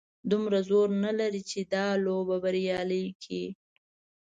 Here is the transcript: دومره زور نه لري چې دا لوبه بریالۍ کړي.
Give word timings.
دومره 0.31 0.59
زور 0.69 0.87
نه 1.03 1.11
لري 1.19 1.41
چې 1.51 1.59
دا 1.73 1.85
لوبه 2.05 2.35
بریالۍ 2.43 3.05
کړي. 3.21 3.43